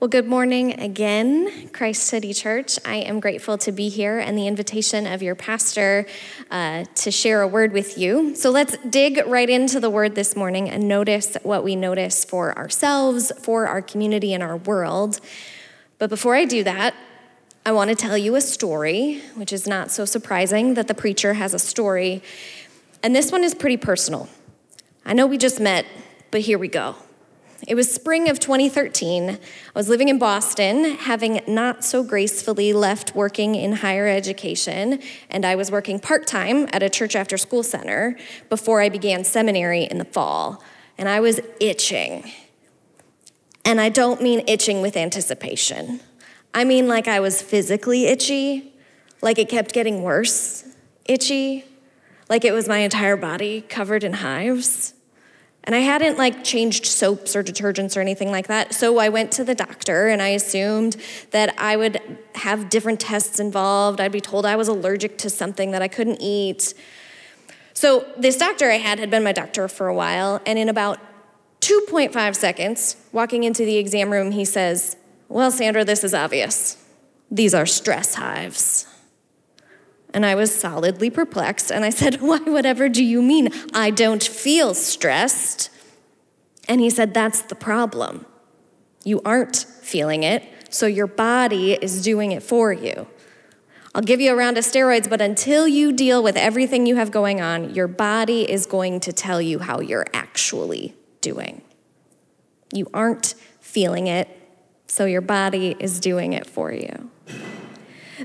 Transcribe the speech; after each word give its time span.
Well, 0.00 0.08
good 0.08 0.26
morning 0.26 0.80
again, 0.80 1.68
Christ 1.68 2.02
City 2.02 2.34
Church. 2.34 2.80
I 2.84 2.96
am 2.96 3.20
grateful 3.20 3.56
to 3.58 3.70
be 3.70 3.88
here 3.88 4.18
and 4.18 4.36
the 4.36 4.48
invitation 4.48 5.06
of 5.06 5.22
your 5.22 5.36
pastor 5.36 6.04
uh, 6.50 6.84
to 6.96 7.12
share 7.12 7.42
a 7.42 7.48
word 7.48 7.72
with 7.72 7.96
you. 7.96 8.34
So 8.34 8.50
let's 8.50 8.76
dig 8.78 9.22
right 9.24 9.48
into 9.48 9.78
the 9.78 9.88
word 9.88 10.16
this 10.16 10.34
morning 10.34 10.68
and 10.68 10.88
notice 10.88 11.36
what 11.44 11.62
we 11.62 11.76
notice 11.76 12.24
for 12.24 12.58
ourselves, 12.58 13.30
for 13.40 13.68
our 13.68 13.80
community, 13.80 14.34
and 14.34 14.42
our 14.42 14.56
world. 14.56 15.20
But 15.98 16.10
before 16.10 16.34
I 16.34 16.44
do 16.44 16.64
that, 16.64 16.96
I 17.64 17.70
want 17.70 17.88
to 17.90 17.96
tell 17.96 18.18
you 18.18 18.34
a 18.34 18.40
story, 18.40 19.20
which 19.36 19.52
is 19.52 19.68
not 19.68 19.92
so 19.92 20.04
surprising 20.04 20.74
that 20.74 20.88
the 20.88 20.94
preacher 20.94 21.34
has 21.34 21.54
a 21.54 21.58
story. 21.60 22.20
And 23.04 23.14
this 23.14 23.30
one 23.30 23.44
is 23.44 23.54
pretty 23.54 23.76
personal. 23.76 24.28
I 25.06 25.12
know 25.12 25.28
we 25.28 25.38
just 25.38 25.60
met, 25.60 25.86
but 26.32 26.40
here 26.40 26.58
we 26.58 26.66
go. 26.66 26.96
It 27.66 27.76
was 27.76 27.90
spring 27.90 28.28
of 28.28 28.38
2013. 28.40 29.30
I 29.30 29.38
was 29.74 29.88
living 29.88 30.10
in 30.10 30.18
Boston, 30.18 30.96
having 30.96 31.40
not 31.46 31.82
so 31.82 32.02
gracefully 32.02 32.74
left 32.74 33.14
working 33.14 33.54
in 33.54 33.72
higher 33.72 34.06
education, 34.06 35.00
and 35.30 35.46
I 35.46 35.56
was 35.56 35.70
working 35.70 35.98
part 35.98 36.26
time 36.26 36.68
at 36.72 36.82
a 36.82 36.90
church 36.90 37.16
after 37.16 37.38
school 37.38 37.62
center 37.62 38.18
before 38.50 38.82
I 38.82 38.90
began 38.90 39.24
seminary 39.24 39.84
in 39.84 39.96
the 39.96 40.04
fall. 40.04 40.62
And 40.98 41.08
I 41.08 41.20
was 41.20 41.40
itching. 41.58 42.30
And 43.64 43.80
I 43.80 43.88
don't 43.88 44.20
mean 44.20 44.42
itching 44.46 44.82
with 44.82 44.96
anticipation, 44.96 46.00
I 46.52 46.64
mean 46.64 46.86
like 46.86 47.08
I 47.08 47.18
was 47.18 47.42
physically 47.42 48.06
itchy, 48.06 48.74
like 49.22 49.38
it 49.38 49.48
kept 49.48 49.72
getting 49.72 50.02
worse, 50.02 50.64
itchy, 51.06 51.64
like 52.28 52.44
it 52.44 52.52
was 52.52 52.68
my 52.68 52.78
entire 52.78 53.16
body 53.16 53.62
covered 53.62 54.04
in 54.04 54.14
hives. 54.14 54.93
And 55.64 55.74
I 55.74 55.78
hadn't 55.78 56.18
like 56.18 56.44
changed 56.44 56.84
soaps 56.84 57.34
or 57.34 57.42
detergents 57.42 57.96
or 57.96 58.00
anything 58.00 58.30
like 58.30 58.48
that. 58.48 58.74
So 58.74 58.98
I 58.98 59.08
went 59.08 59.32
to 59.32 59.44
the 59.44 59.54
doctor 59.54 60.08
and 60.08 60.20
I 60.20 60.28
assumed 60.28 60.96
that 61.30 61.54
I 61.58 61.76
would 61.76 62.00
have 62.34 62.68
different 62.68 63.00
tests 63.00 63.40
involved. 63.40 63.98
I'd 63.98 64.12
be 64.12 64.20
told 64.20 64.44
I 64.44 64.56
was 64.56 64.68
allergic 64.68 65.16
to 65.18 65.30
something 65.30 65.70
that 65.70 65.80
I 65.80 65.88
couldn't 65.88 66.20
eat. 66.20 66.74
So 67.72 68.06
this 68.18 68.36
doctor 68.36 68.70
I 68.70 68.76
had 68.76 68.98
had 68.98 69.10
been 69.10 69.24
my 69.24 69.32
doctor 69.32 69.66
for 69.66 69.88
a 69.88 69.94
while. 69.94 70.42
And 70.44 70.58
in 70.58 70.68
about 70.68 71.00
2.5 71.60 72.36
seconds, 72.36 72.96
walking 73.10 73.42
into 73.44 73.64
the 73.64 73.78
exam 73.78 74.10
room, 74.10 74.32
he 74.32 74.44
says, 74.44 74.96
Well, 75.30 75.50
Sandra, 75.50 75.82
this 75.82 76.04
is 76.04 76.12
obvious. 76.12 76.76
These 77.30 77.54
are 77.54 77.64
stress 77.64 78.14
hives. 78.14 78.86
And 80.14 80.24
I 80.24 80.36
was 80.36 80.54
solidly 80.54 81.10
perplexed. 81.10 81.70
And 81.70 81.84
I 81.84 81.90
said, 81.90 82.14
Why, 82.22 82.38
whatever 82.38 82.88
do 82.88 83.04
you 83.04 83.20
mean? 83.20 83.50
I 83.74 83.90
don't 83.90 84.22
feel 84.22 84.72
stressed. 84.72 85.68
And 86.68 86.80
he 86.80 86.88
said, 86.88 87.12
That's 87.12 87.42
the 87.42 87.56
problem. 87.56 88.24
You 89.04 89.20
aren't 89.24 89.56
feeling 89.56 90.22
it, 90.22 90.44
so 90.70 90.86
your 90.86 91.06
body 91.06 91.74
is 91.74 92.00
doing 92.00 92.32
it 92.32 92.42
for 92.42 92.72
you. 92.72 93.06
I'll 93.94 94.02
give 94.02 94.20
you 94.20 94.32
a 94.32 94.36
round 94.36 94.56
of 94.58 94.64
steroids, 94.64 95.08
but 95.08 95.20
until 95.20 95.68
you 95.68 95.92
deal 95.92 96.22
with 96.22 96.36
everything 96.36 96.86
you 96.86 96.96
have 96.96 97.10
going 97.10 97.40
on, 97.40 97.74
your 97.74 97.86
body 97.86 98.50
is 98.50 98.66
going 98.66 99.00
to 99.00 99.12
tell 99.12 99.40
you 99.40 99.60
how 99.60 99.80
you're 99.80 100.06
actually 100.12 100.94
doing. 101.20 101.62
You 102.72 102.88
aren't 102.92 103.34
feeling 103.60 104.08
it, 104.08 104.28
so 104.88 105.04
your 105.04 105.20
body 105.20 105.76
is 105.78 106.00
doing 106.00 106.32
it 106.32 106.46
for 106.46 106.72
you. 106.72 107.10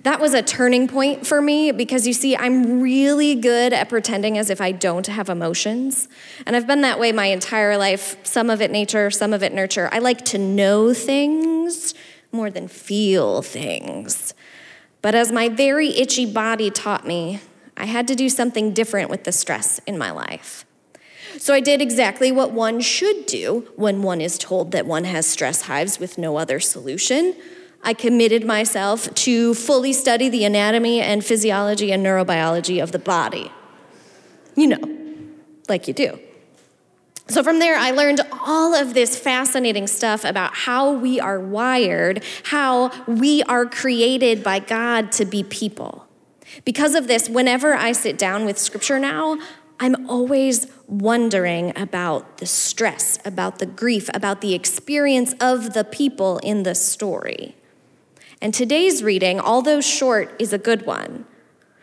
That 0.04 0.20
was 0.20 0.34
a 0.34 0.42
turning 0.42 0.88
point 0.88 1.26
for 1.26 1.42
me 1.42 1.72
because 1.72 2.06
you 2.06 2.14
see, 2.14 2.36
I'm 2.36 2.82
really 2.82 3.36
good 3.36 3.74
at 3.74 3.90
pretending 3.90 4.38
as 4.38 4.50
if 4.50 4.62
I 4.62 4.72
don't 4.72 5.08
have 5.08 5.30
emotions. 5.30 6.08
And 6.46 6.56
I've 6.56 6.68
been 6.68 6.82
that 6.82 7.00
way 7.00 7.12
my 7.12 7.26
entire 7.26 7.78
life, 7.78 8.16
some 8.24 8.50
of 8.50 8.62
it 8.62 8.72
nature, 8.72 9.10
some 9.10 9.34
of 9.34 9.42
it 9.42 9.54
nurture. 9.54 9.90
I 9.92 10.00
like 10.00 10.24
to 10.26 10.38
know 10.38 10.94
things 10.94 11.94
more 12.32 12.52
than 12.52 12.68
feel 12.68 13.42
things. 13.42 14.34
But 15.02 15.16
as 15.16 15.32
my 15.32 15.50
very 15.50 15.90
itchy 15.90 16.26
body 16.26 16.70
taught 16.70 17.08
me, 17.08 17.40
I 17.76 17.86
had 17.86 18.08
to 18.10 18.16
do 18.16 18.30
something 18.30 18.74
different 18.74 19.10
with 19.10 19.24
the 19.24 19.32
stress 19.32 19.80
in 19.88 19.98
my 19.98 20.12
life. 20.12 20.66
So 21.38 21.54
I 21.54 21.62
did 21.62 21.82
exactly 21.82 22.32
what 22.32 22.52
one 22.52 22.82
should 22.82 23.26
do 23.26 23.68
when 23.76 24.02
one 24.02 24.20
is 24.20 24.38
told 24.38 24.72
that 24.72 24.86
one 24.86 25.06
has 25.06 25.26
stress 25.26 25.64
hives 25.64 26.00
with 26.00 26.18
no 26.18 26.38
other 26.38 26.60
solution. 26.60 27.36
I 27.84 27.94
committed 27.94 28.46
myself 28.46 29.14
to 29.16 29.54
fully 29.54 29.94
study 29.94 30.30
the 30.30 30.44
anatomy 30.46 31.02
and 31.02 31.24
physiology 31.26 31.92
and 31.92 32.06
neurobiology 32.06 32.82
of 32.82 32.92
the 32.92 33.00
body. 33.00 33.52
You 34.56 34.68
know, 34.68 35.00
like 35.68 35.88
you 35.88 35.94
do. 35.94 36.20
So 37.28 37.44
from 37.44 37.60
there, 37.60 37.76
I 37.76 37.92
learned 37.92 38.22
all 38.46 38.74
of 38.74 38.96
this 38.96 39.18
fascinating 39.18 39.86
stuff 39.86 40.26
about 40.26 40.56
how 40.56 40.92
we 40.92 41.20
are 41.20 41.40
wired, 41.40 42.24
how 42.46 42.92
we 43.06 43.44
are 43.44 43.68
created 43.68 44.44
by 44.44 44.58
God 44.60 45.12
to 45.14 45.26
be 45.26 45.44
people. 45.44 46.08
Because 46.66 46.96
of 46.96 47.08
this, 47.08 47.30
whenever 47.30 47.76
I 47.76 47.92
sit 47.92 48.18
down 48.18 48.46
with 48.46 48.58
scripture 48.58 48.98
now, 48.98 49.38
I'm 49.80 50.10
always 50.10 50.68
wondering 50.88 51.72
about 51.78 52.40
the 52.40 52.48
stress, 52.48 53.20
about 53.24 53.60
the 53.60 53.68
grief, 53.68 54.10
about 54.14 54.42
the 54.42 54.56
experience 54.56 55.34
of 55.40 55.74
the 55.74 55.84
people 55.84 56.40
in 56.40 56.64
the 56.64 56.74
story. 56.74 57.56
And 58.42 58.54
today's 58.54 59.04
reading, 59.04 59.40
although 59.40 59.82
short, 59.82 60.34
is 60.40 60.54
a 60.54 60.58
good 60.58 60.86
one. 60.86 61.26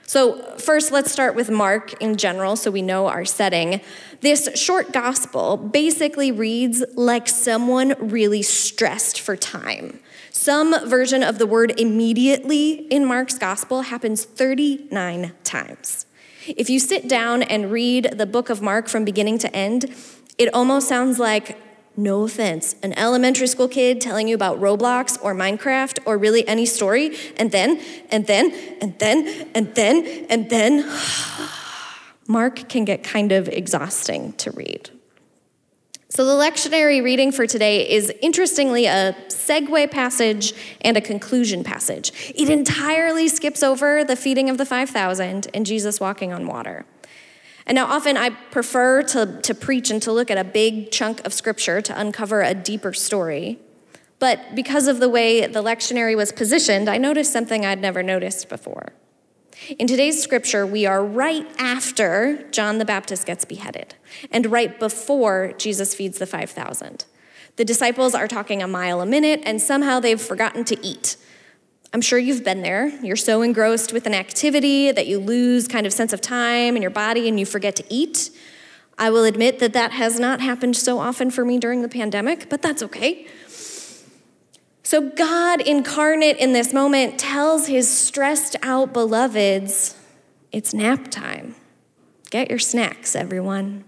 So, 0.09 0.41
first, 0.57 0.93
let's 0.93 1.11
start 1.11 1.35
with 1.35 1.51
Mark 1.51 2.01
in 2.01 2.17
general 2.17 2.55
so 2.55 2.71
we 2.71 2.81
know 2.81 3.09
our 3.09 3.25
setting. 3.25 3.81
This 4.21 4.49
short 4.55 4.93
gospel 4.93 5.57
basically 5.57 6.31
reads 6.31 6.85
like 6.95 7.29
someone 7.29 7.95
really 7.99 8.43
stressed 8.43 9.21
for 9.21 9.37
time. 9.37 9.99
Some 10.31 10.89
version 10.89 11.25
of 11.25 11.39
the 11.39 11.47
word 11.47 11.79
immediately 11.79 12.87
in 12.89 13.05
Mark's 13.05 13.37
gospel 13.37 13.83
happens 13.83 14.25
39 14.25 15.33
times. 15.43 16.07
If 16.47 16.71
you 16.71 16.79
sit 16.79 17.09
down 17.09 17.43
and 17.43 17.73
read 17.73 18.15
the 18.17 18.27
book 18.27 18.49
of 18.49 18.63
Mark 18.63 18.87
from 18.87 19.05
beginning 19.05 19.39
to 19.39 19.57
end, 19.57 19.93
it 20.39 20.55
almost 20.55 20.89
sounds 20.89 21.19
like 21.19 21.59
no 21.97 22.23
offense, 22.23 22.77
an 22.83 22.93
elementary 22.99 23.47
school 23.47 23.69
kid 23.69 24.01
telling 24.01 24.29
you 24.29 24.35
about 24.35 24.61
Roblox 24.61 25.19
or 25.23 25.35
Minecraft 25.35 25.99
or 26.05 26.19
really 26.19 26.47
any 26.47 26.67
story, 26.67 27.17
and 27.37 27.51
then, 27.51 27.81
and 28.11 28.27
then, 28.27 28.53
and 28.81 28.99
then, 28.99 29.49
and 29.55 29.75
then, 29.75 30.27
and 30.29 30.51
then, 30.51 30.91
Mark 32.29 32.69
can 32.69 32.85
get 32.85 33.05
kind 33.05 33.33
of 33.33 33.49
exhausting 33.49 34.33
to 34.35 34.51
read. 34.51 34.91
So, 36.09 36.25
the 36.25 36.33
lectionary 36.33 37.03
reading 37.03 37.31
for 37.31 37.47
today 37.47 37.91
is 37.91 38.13
interestingly 38.23 38.87
a 38.87 39.15
segue 39.29 39.91
passage 39.91 40.55
and 40.81 40.97
a 40.97 41.01
conclusion 41.01 41.63
passage. 41.63 42.33
It 42.35 42.49
entirely 42.49 43.29
skips 43.29 43.63
over 43.63 44.03
the 44.03 44.17
feeding 44.17 44.49
of 44.49 44.57
the 44.57 44.65
5,000 44.65 45.49
and 45.53 45.67
Jesus 45.67 46.01
walking 46.01 46.33
on 46.33 46.47
water. 46.47 46.87
And 47.67 47.75
now, 47.75 47.87
often 47.87 48.17
I 48.17 48.31
prefer 48.31 49.03
to, 49.03 49.41
to 49.43 49.55
preach 49.55 49.91
and 49.91 50.01
to 50.03 50.13
look 50.13 50.31
at 50.31 50.39
a 50.39 50.45
big 50.45 50.93
chunk 50.93 51.25
of 51.27 51.33
scripture 51.33 51.81
to 51.81 52.01
uncover 52.01 52.43
a 52.43 52.55
deeper 52.55 52.93
story. 52.93 53.59
But 54.19 54.55
because 54.55 54.87
of 54.87 55.01
the 55.01 55.09
way 55.09 55.47
the 55.47 55.63
lectionary 55.63 56.17
was 56.17 56.33
positioned, 56.33 56.89
I 56.89 56.97
noticed 56.97 57.33
something 57.33 57.67
I'd 57.67 57.81
never 57.81 58.03
noticed 58.03 58.49
before. 58.49 58.93
In 59.79 59.87
today's 59.87 60.23
scripture, 60.23 60.67
we 60.67 60.87
are 60.87 61.05
right 61.05 61.47
after 61.59 62.47
John 62.51 62.79
the 62.79 62.85
Baptist 62.85 63.27
gets 63.27 63.45
beheaded 63.45 63.95
and 64.31 64.47
right 64.47 64.79
before 64.79 65.55
Jesus 65.59 65.95
feeds 65.95 66.19
the 66.19 66.27
5,000. 66.27 67.05
The 67.57 67.65
disciples 67.65 68.15
are 68.15 68.29
talking 68.29 68.63
a 68.63 68.69
mile 68.69 69.01
a 69.01 69.07
minute, 69.07 69.41
and 69.45 69.61
somehow 69.61 69.99
they've 69.99 70.21
forgotten 70.21 70.65
to 70.67 70.87
eat. 70.87 71.17
I'm 71.97 72.03
sure 72.03 72.19
you've 72.19 72.45
been 72.45 72.61
there. 72.61 72.89
You're 73.03 73.17
so 73.17 73.41
engrossed 73.41 73.91
with 73.91 74.05
an 74.05 74.13
activity 74.13 74.93
that 74.93 75.07
you 75.07 75.19
lose 75.19 75.67
kind 75.67 75.87
of 75.87 75.95
sense 75.95 76.13
of 76.13 76.21
time 76.21 76.77
in 76.77 76.83
your 76.83 76.91
body 76.91 77.27
and 77.27 77.41
you 77.41 77.47
forget 77.47 77.75
to 77.77 77.85
eat. 77.89 78.29
I 78.99 79.09
will 79.09 79.25
admit 79.25 79.61
that 79.61 79.73
that 79.73 79.93
has 79.93 80.21
not 80.21 80.43
happened 80.43 80.77
so 80.77 80.99
often 80.99 81.31
for 81.31 81.43
me 81.43 81.59
during 81.59 81.81
the 81.81 81.89
pandemic, 81.89 82.51
but 82.51 82.61
that's 82.61 82.83
okay. 82.83 83.27
So, 84.83 85.09
God 85.09 85.63
incarnate 85.63 86.37
in 86.37 86.53
this 86.53 86.75
moment 86.75 87.19
tells 87.19 87.67
his 87.67 87.89
stressed 87.89 88.57
out 88.61 88.93
beloveds, 88.93 89.97
it's 90.53 90.75
nap 90.75 91.11
time. 91.11 91.55
Get 92.29 92.51
your 92.51 92.59
snacks, 92.59 93.17
everyone. 93.17 93.85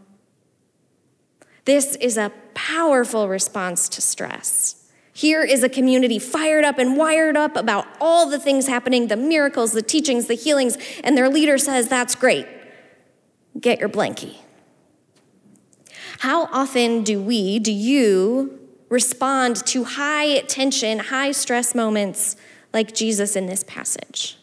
This 1.67 1.95
is 1.97 2.17
a 2.17 2.33
powerful 2.55 3.29
response 3.29 3.87
to 3.91 4.01
stress. 4.01 4.78
Here 5.19 5.43
is 5.43 5.65
a 5.65 5.69
community 5.69 6.21
fired 6.21 6.63
up 6.63 6.79
and 6.79 6.97
wired 6.97 7.37
up 7.37 7.57
about 7.57 7.89
all 8.01 8.31
the 8.31 8.39
things 8.39 8.69
happening 8.69 9.09
the 9.09 9.17
miracles, 9.17 9.73
the 9.73 9.83
teachings, 9.83 10.29
the 10.29 10.35
healings, 10.35 10.79
and 11.03 11.19
their 11.19 11.29
leader 11.29 11.59
says, 11.59 11.89
That's 11.89 12.15
great. 12.15 12.47
Get 13.61 13.81
your 13.81 13.89
blankie. 13.89 14.37
How 16.21 16.45
often 16.53 17.03
do 17.03 17.21
we, 17.21 17.59
do 17.59 17.73
you, 17.73 18.61
respond 18.91 19.57
to 19.67 19.83
high 19.83 20.43
tension, 20.43 21.01
high 21.01 21.33
stress 21.33 21.75
moments 21.75 22.37
like 22.73 22.95
Jesus 22.95 23.35
in 23.35 23.47
this 23.47 23.65
passage? 23.65 24.39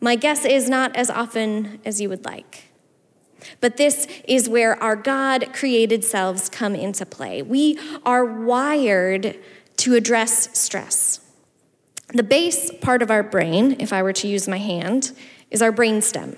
My 0.00 0.14
guess 0.14 0.44
is 0.44 0.70
not 0.70 0.94
as 0.94 1.10
often 1.10 1.80
as 1.84 2.00
you 2.00 2.08
would 2.08 2.24
like. 2.24 2.65
But 3.60 3.76
this 3.76 4.06
is 4.26 4.48
where 4.48 4.80
our 4.82 4.96
God 4.96 5.52
created 5.52 6.04
selves 6.04 6.48
come 6.48 6.74
into 6.74 7.06
play. 7.06 7.42
We 7.42 7.78
are 8.04 8.24
wired 8.24 9.38
to 9.78 9.94
address 9.94 10.58
stress. 10.58 11.20
The 12.14 12.22
base 12.22 12.70
part 12.80 13.02
of 13.02 13.10
our 13.10 13.22
brain, 13.22 13.76
if 13.80 13.92
I 13.92 14.02
were 14.02 14.12
to 14.14 14.28
use 14.28 14.46
my 14.46 14.58
hand, 14.58 15.12
is 15.50 15.60
our 15.60 15.72
brainstem, 15.72 16.36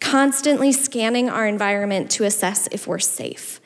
constantly 0.00 0.72
scanning 0.72 1.28
our 1.28 1.46
environment 1.46 2.10
to 2.12 2.24
assess 2.24 2.68
if 2.72 2.86
we're 2.86 2.98
safe. 2.98 3.60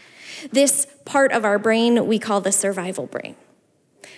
This 0.52 0.86
part 1.04 1.32
of 1.32 1.44
our 1.44 1.58
brain 1.58 2.06
we 2.06 2.18
call 2.18 2.40
the 2.40 2.52
survival 2.52 3.06
brain. 3.06 3.36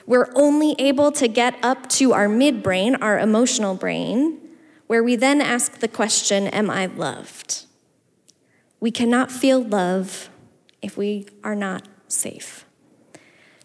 We're 0.06 0.32
only 0.34 0.74
able 0.78 1.12
to 1.12 1.28
get 1.28 1.56
up 1.62 1.88
to 1.90 2.14
our 2.14 2.28
midbrain, 2.28 2.96
our 3.00 3.18
emotional 3.18 3.74
brain, 3.74 4.38
where 4.86 5.02
we 5.02 5.16
then 5.16 5.42
ask 5.42 5.80
the 5.80 5.88
question 5.88 6.46
Am 6.46 6.70
I 6.70 6.86
loved? 6.86 7.66
We 8.80 8.90
cannot 8.90 9.30
feel 9.30 9.62
love 9.62 10.30
if 10.82 10.96
we 10.96 11.26
are 11.42 11.56
not 11.56 11.86
safe. 12.06 12.64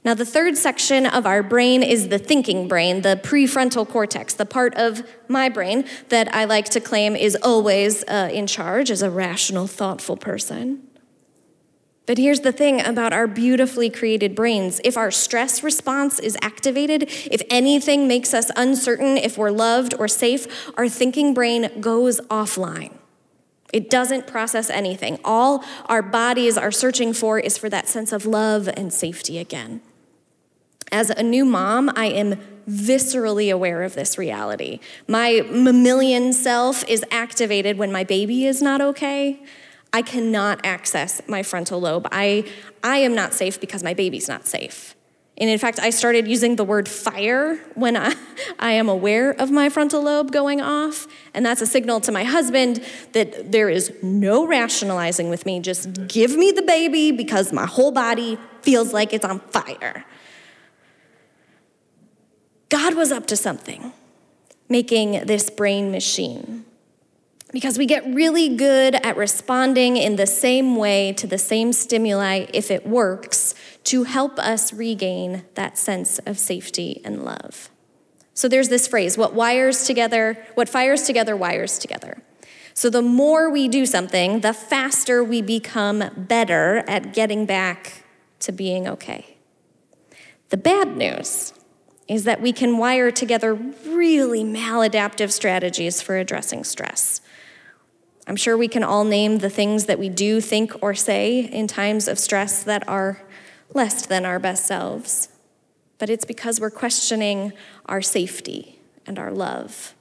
Now, 0.06 0.13
the 0.13 0.25
third 0.25 0.57
section 0.57 1.06
of 1.06 1.25
our 1.25 1.42
brain 1.42 1.81
is 1.81 2.10
the 2.10 2.19
thinking 2.19 2.68
brain, 2.68 3.04
the 3.04 3.19
prefrontal 3.24 3.88
cortex, 3.88 4.33
the 4.33 4.45
part 4.45 4.75
of 4.75 5.01
my 5.30 5.48
brain 5.48 5.86
that 6.10 6.33
I 6.36 6.44
like 6.44 6.65
to 6.69 6.81
claim 6.81 7.15
is 7.15 7.38
always 7.42 8.04
uh, 8.04 8.30
in 8.31 8.45
charge 8.45 8.92
as 8.92 9.01
a 9.01 9.10
rational, 9.10 9.65
thoughtful 9.65 10.18
person. 10.18 10.86
But 12.06 12.18
here's 12.18 12.42
the 12.42 12.51
thing 12.51 12.86
about 12.86 13.13
our 13.13 13.27
beautifully 13.27 13.89
created 13.89 14.36
brains 14.36 14.81
if 14.83 14.98
our 14.98 15.09
stress 15.09 15.63
response 15.63 16.19
is 16.19 16.38
activated, 16.42 17.04
if 17.04 17.42
anything 17.50 18.06
makes 18.06 18.33
us 18.33 18.51
uncertain 18.57 19.16
if 19.16 19.38
we're 19.38 19.51
loved 19.51 19.94
or 19.98 20.09
safe, 20.09 20.69
our 20.77 20.89
thinking 20.89 21.33
brain 21.33 21.80
goes 21.80 22.19
offline. 22.30 22.98
It 23.74 23.90
doesn't 23.90 24.28
process 24.28 24.70
anything. 24.70 25.20
All 25.25 25.64
our 25.88 26.04
bodies 26.04 26.58
are 26.58 26.72
searching 26.72 27.12
for 27.12 27.40
is 27.40 27.58
for 27.58 27.70
that 27.70 27.88
sense 27.88 28.14
of 28.14 28.25
love 28.25 28.70
and 28.70 28.94
safety 28.94 29.40
again. 29.40 29.81
As 30.92 31.10
a 31.10 31.24
new 31.24 31.44
mom, 31.44 31.92
I 31.96 32.06
am 32.06 32.40
viscerally 32.70 33.52
aware 33.52 33.81
of 33.81 33.96
this 33.96 34.18
reality. 34.18 34.80
My 35.08 35.42
mammalian 35.50 36.34
self 36.34 36.88
is 36.88 37.04
activated 37.10 37.78
when 37.80 37.92
my 37.92 38.04
baby 38.04 38.46
is 38.46 38.62
not 38.62 38.80
okay. 38.80 39.42
I 39.92 40.04
cannot 40.04 40.64
access 40.64 41.22
my 41.28 41.44
frontal 41.44 41.81
lobe. 41.81 42.08
I, 42.12 42.50
I 42.84 42.98
am 42.98 43.16
not 43.16 43.34
safe 43.34 43.60
because 43.60 43.84
my 43.84 43.94
baby's 43.94 44.28
not 44.28 44.46
safe. 44.48 44.96
And 45.44 45.50
in 45.50 45.60
fact, 45.60 45.78
I 45.78 45.90
started 45.90 46.25
using 46.25 46.56
the 46.56 46.63
word 46.63 46.88
fire 46.88 47.57
when 47.75 47.98
I, 47.98 48.16
I 48.60 48.72
am 48.72 48.88
aware 48.88 49.31
of 49.31 49.51
my 49.51 49.68
frontal 49.68 50.01
lobe 50.01 50.31
going 50.31 50.62
off. 50.62 51.06
And 51.34 51.45
that's 51.45 51.60
a 51.60 51.66
signal 51.66 52.00
to 52.00 52.13
my 52.13 52.24
husband 52.24 52.81
that 53.12 53.51
there 53.51 53.68
is 53.68 53.92
no 54.01 54.48
rationalizing 54.48 55.28
with 55.28 55.45
me. 55.45 55.60
Just 55.60 56.07
give 56.07 56.38
me 56.38 56.54
the 56.54 56.62
baby 56.62 57.12
because 57.12 57.51
my 57.51 57.66
whole 57.66 57.92
body 57.92 58.38
feels 58.62 58.94
like 58.94 59.12
it's 59.12 59.25
on 59.25 59.42
fire. 59.42 60.06
God 62.69 62.95
was 62.95 63.12
up 63.12 63.28
to 63.28 63.36
something, 63.36 63.92
making 64.69 65.25
this 65.25 65.50
brain 65.50 65.92
machine. 65.92 66.63
Because 67.54 67.78
we 67.78 67.86
get 67.86 68.04
really 68.14 68.50
good 68.50 68.96
at 68.96 69.16
responding 69.16 69.96
in 69.96 70.18
the 70.18 70.28
same 70.28 70.76
way 70.76 71.14
to 71.14 71.28
the 71.28 71.38
same 71.38 71.72
stimuli 71.72 72.48
if 72.52 72.70
it 72.72 72.86
works 72.86 73.56
to 73.86 74.04
help 74.04 74.40
us 74.40 74.74
regain 74.74 75.46
that 75.54 75.78
sense 75.78 76.20
of 76.26 76.40
safety 76.40 77.00
and 77.06 77.24
love. 77.24 77.70
So 78.34 78.48
there's 78.48 78.70
this 78.70 78.88
phrase 78.88 79.18
what 79.18 79.34
wires 79.34 79.86
together, 79.86 80.44
what 80.56 80.68
fires 80.68 81.04
together 81.04 81.38
wires 81.38 81.78
together. 81.78 82.24
So 82.74 82.90
the 82.90 83.04
more 83.04 83.52
we 83.52 83.68
do 83.68 83.86
something, 83.86 84.40
the 84.40 84.54
faster 84.54 85.24
we 85.24 85.42
become 85.42 86.04
better 86.18 86.84
at 86.88 87.14
getting 87.14 87.46
back 87.46 88.04
to 88.40 88.52
being 88.52 88.88
okay. 88.88 89.38
The 90.50 90.58
bad 90.58 90.98
news 90.98 91.54
is 92.08 92.24
that 92.24 92.42
we 92.42 92.52
can 92.52 92.78
wire 92.78 93.12
together 93.12 93.54
really 93.54 94.44
maladaptive 94.44 95.32
strategies 95.32 96.02
for 96.02 96.18
addressing 96.18 96.64
stress. 96.64 97.22
I'm 98.25 98.36
sure 98.36 98.58
we 98.58 98.68
can 98.68 98.84
all 98.84 99.04
name 99.04 99.40
the 99.40 99.50
things 99.50 99.86
that 99.86 100.00
we 100.00 100.10
do, 100.10 100.40
think, 100.40 100.72
or 100.81 100.94
say 100.94 101.40
in 101.40 101.68
times 101.68 102.08
of 102.08 102.18
stress 102.18 102.64
that 102.64 102.88
are 102.88 103.22
less 103.74 104.06
than 104.06 104.25
our 104.25 104.40
best 104.40 104.66
selves. 104.66 105.30
But 105.98 106.10
it's 106.10 106.25
because 106.25 106.60
we're 106.60 106.70
questioning 106.70 107.54
our 107.86 108.02
safety 108.02 108.80
and 109.06 109.20
our 109.20 109.31
love. 109.31 109.94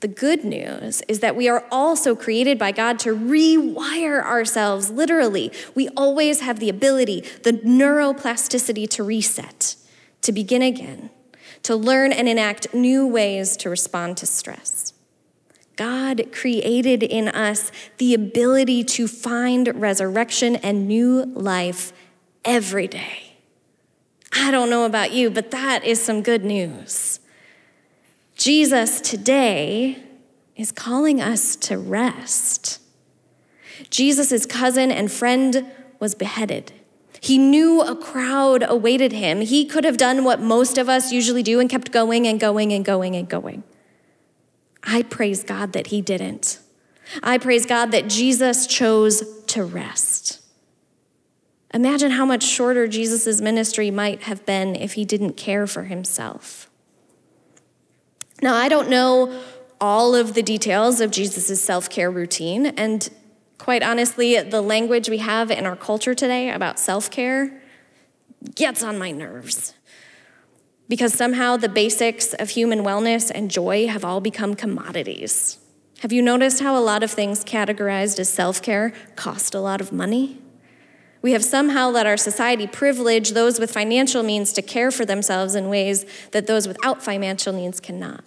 The 0.00 0.08
good 0.08 0.44
news 0.44 1.02
is 1.08 1.20
that 1.20 1.34
we 1.34 1.48
are 1.48 1.66
also 1.72 2.14
created 2.14 2.58
by 2.58 2.72
God 2.72 2.98
to 3.00 3.16
rewire 3.16 4.22
ourselves, 4.22 4.90
literally. 4.90 5.50
We 5.74 5.88
always 5.90 6.40
have 6.40 6.60
the 6.60 6.68
ability, 6.68 7.24
the 7.42 7.52
neuroplasticity 7.52 8.88
to 8.90 9.02
reset 9.02 9.74
to 10.22 10.32
begin 10.32 10.62
again, 10.62 11.10
to 11.62 11.76
learn 11.76 12.12
and 12.12 12.28
enact 12.28 12.74
new 12.74 13.06
ways 13.06 13.56
to 13.58 13.70
respond 13.70 14.16
to 14.18 14.26
stress. 14.26 14.87
God 15.78 16.32
created 16.32 17.04
in 17.04 17.28
us 17.28 17.70
the 17.98 18.12
ability 18.12 18.82
to 18.82 19.06
find 19.06 19.80
resurrection 19.80 20.56
and 20.56 20.88
new 20.88 21.24
life 21.26 21.92
every 22.44 22.88
day. 22.88 23.36
I 24.32 24.50
don't 24.50 24.70
know 24.70 24.84
about 24.84 25.12
you, 25.12 25.30
but 25.30 25.52
that 25.52 25.84
is 25.84 26.02
some 26.02 26.20
good 26.22 26.44
news. 26.44 27.20
Jesus 28.34 29.00
today 29.00 30.02
is 30.56 30.72
calling 30.72 31.20
us 31.20 31.54
to 31.54 31.78
rest. 31.78 32.80
Jesus' 33.88 34.46
cousin 34.46 34.90
and 34.90 35.12
friend 35.12 35.70
was 36.00 36.16
beheaded. 36.16 36.72
He 37.20 37.38
knew 37.38 37.82
a 37.82 37.94
crowd 37.94 38.64
awaited 38.68 39.12
him. 39.12 39.42
He 39.42 39.64
could 39.64 39.84
have 39.84 39.96
done 39.96 40.24
what 40.24 40.40
most 40.40 40.76
of 40.76 40.88
us 40.88 41.12
usually 41.12 41.44
do 41.44 41.60
and 41.60 41.70
kept 41.70 41.92
going 41.92 42.26
and 42.26 42.40
going 42.40 42.72
and 42.72 42.84
going 42.84 43.14
and 43.14 43.28
going. 43.28 43.62
I 44.88 45.02
praise 45.02 45.44
God 45.44 45.72
that 45.74 45.88
he 45.88 46.00
didn't. 46.00 46.58
I 47.22 47.38
praise 47.38 47.66
God 47.66 47.90
that 47.92 48.08
Jesus 48.08 48.66
chose 48.66 49.22
to 49.46 49.64
rest. 49.64 50.40
Imagine 51.74 52.12
how 52.12 52.24
much 52.24 52.42
shorter 52.42 52.88
Jesus' 52.88 53.40
ministry 53.40 53.90
might 53.90 54.22
have 54.22 54.46
been 54.46 54.74
if 54.74 54.94
he 54.94 55.04
didn't 55.04 55.36
care 55.36 55.66
for 55.66 55.84
himself. 55.84 56.70
Now, 58.40 58.54
I 58.54 58.68
don't 58.68 58.88
know 58.88 59.42
all 59.80 60.14
of 60.14 60.34
the 60.34 60.42
details 60.42 61.00
of 61.00 61.10
Jesus' 61.10 61.62
self 61.62 61.90
care 61.90 62.10
routine, 62.10 62.66
and 62.66 63.08
Quite 63.58 63.82
honestly, 63.82 64.40
the 64.40 64.62
language 64.62 65.08
we 65.10 65.18
have 65.18 65.50
in 65.50 65.66
our 65.66 65.76
culture 65.76 66.14
today 66.14 66.50
about 66.50 66.78
self 66.78 67.10
care 67.10 67.60
gets 68.54 68.82
on 68.82 68.98
my 68.98 69.10
nerves. 69.10 69.74
Because 70.88 71.12
somehow 71.12 71.56
the 71.56 71.68
basics 71.68 72.32
of 72.34 72.50
human 72.50 72.80
wellness 72.80 73.30
and 73.34 73.50
joy 73.50 73.88
have 73.88 74.04
all 74.04 74.20
become 74.20 74.54
commodities. 74.54 75.58
Have 76.00 76.12
you 76.12 76.22
noticed 76.22 76.60
how 76.60 76.78
a 76.78 76.80
lot 76.80 77.02
of 77.02 77.10
things 77.10 77.44
categorized 77.44 78.18
as 78.18 78.32
self 78.32 78.62
care 78.62 78.92
cost 79.16 79.54
a 79.54 79.60
lot 79.60 79.80
of 79.80 79.92
money? 79.92 80.40
We 81.20 81.32
have 81.32 81.44
somehow 81.44 81.90
let 81.90 82.06
our 82.06 82.16
society 82.16 82.66
privilege 82.66 83.30
those 83.30 83.58
with 83.58 83.72
financial 83.72 84.22
means 84.22 84.52
to 84.52 84.62
care 84.62 84.90
for 84.90 85.04
themselves 85.04 85.54
in 85.56 85.68
ways 85.68 86.06
that 86.30 86.46
those 86.46 86.68
without 86.68 87.02
financial 87.02 87.52
means 87.52 87.80
cannot. 87.80 88.24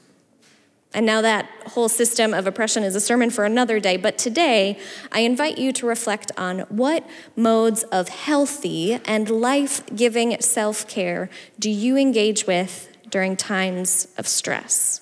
And 0.94 1.06
now 1.06 1.22
that 1.22 1.48
whole 1.68 1.88
system 1.88 2.34
of 2.34 2.48
oppression 2.48 2.84
is 2.84 2.96
a 2.96 3.00
sermon 3.00 3.30
for 3.30 3.46
another 3.46 3.80
day. 3.80 3.96
But 3.96 4.18
today, 4.18 4.78
I 5.12 5.22
invite 5.22 5.58
you 5.58 5.72
to 5.74 5.88
reflect 5.88 6.32
on 6.38 6.60
what 6.62 7.08
modes 7.36 7.84
of 7.84 8.10
healthy 8.10 9.00
and 9.06 9.30
life 9.30 9.84
giving 9.96 10.40
self 10.42 10.88
care 10.88 11.30
do 11.60 11.70
you 11.70 11.96
engage 11.96 12.46
with 12.46 12.90
during 13.10 13.38
times 13.38 14.08
of 14.18 14.28
stress? 14.28 15.02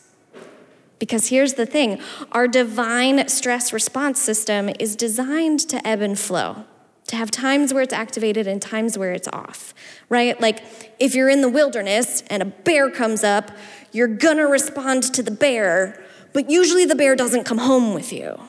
Because 0.99 1.29
here's 1.29 1.53
the 1.53 1.65
thing 1.65 1.99
our 2.33 2.47
divine 2.47 3.27
stress 3.27 3.73
response 3.73 4.19
system 4.19 4.69
is 4.79 4.95
designed 4.95 5.61
to 5.61 5.85
ebb 5.87 6.01
and 6.01 6.19
flow, 6.19 6.65
to 7.09 7.15
have 7.15 7.31
times 7.31 7.73
where 7.73 7.81
it's 7.81 7.93
activated 7.93 8.45
and 8.45 8.61
times 8.61 8.97
where 8.97 9.11
it's 9.11 9.27
off, 9.29 9.73
right? 10.09 10.39
Like 10.39 10.63
if 10.99 11.15
you're 11.15 11.29
in 11.29 11.41
the 11.41 11.49
wilderness 11.49 12.23
and 12.29 12.43
a 12.43 12.45
bear 12.45 12.91
comes 12.91 13.23
up, 13.23 13.51
you're 13.91 14.07
gonna 14.07 14.47
respond 14.47 15.03
to 15.15 15.23
the 15.23 15.31
bear, 15.31 16.03
but 16.33 16.49
usually 16.51 16.85
the 16.85 16.95
bear 16.95 17.15
doesn't 17.15 17.45
come 17.45 17.57
home 17.57 17.95
with 17.95 18.13
you. 18.13 18.39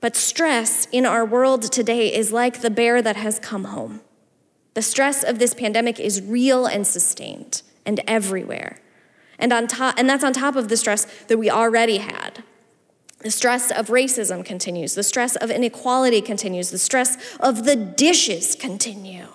But 0.00 0.14
stress 0.14 0.86
in 0.92 1.04
our 1.04 1.24
world 1.24 1.62
today 1.70 2.14
is 2.14 2.32
like 2.32 2.60
the 2.60 2.70
bear 2.70 3.02
that 3.02 3.16
has 3.16 3.40
come 3.40 3.64
home. 3.64 4.00
The 4.74 4.82
stress 4.82 5.24
of 5.24 5.38
this 5.38 5.52
pandemic 5.52 5.98
is 5.98 6.22
real 6.22 6.66
and 6.66 6.86
sustained 6.86 7.62
and 7.84 8.00
everywhere. 8.06 8.78
And, 9.38 9.52
on 9.52 9.66
top, 9.66 9.96
and 9.98 10.08
that's 10.08 10.22
on 10.22 10.32
top 10.32 10.54
of 10.54 10.68
the 10.68 10.76
stress 10.76 11.04
that 11.24 11.38
we 11.38 11.50
already 11.50 11.98
had. 11.98 12.44
The 13.22 13.30
stress 13.30 13.70
of 13.70 13.86
racism 13.88 14.44
continues. 14.44 14.94
The 14.94 15.02
stress 15.02 15.36
of 15.36 15.50
inequality 15.50 16.20
continues. 16.20 16.70
The 16.70 16.78
stress 16.78 17.16
of 17.38 17.64
the 17.64 17.76
dishes 17.76 18.56
continue. 18.56 19.28